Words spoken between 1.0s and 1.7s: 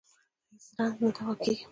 نه دوا کېږي.